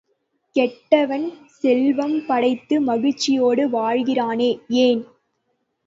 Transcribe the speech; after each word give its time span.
கெட்டவன் 0.55 1.27
செல்வம் 1.55 2.17
படைத்து 2.27 2.81
மகிழ்ச்சியோடு 2.81 3.65
வாழ்கிறானே 3.71 4.51
ஏன்? 4.81 5.03